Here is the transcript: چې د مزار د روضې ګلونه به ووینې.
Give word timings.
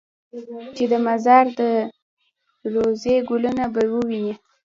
چې 0.75 0.83
د 0.91 0.93
مزار 1.07 1.45
د 1.59 1.61
روضې 2.73 3.15
ګلونه 3.29 3.65
به 3.73 3.81
ووینې. 3.91 4.33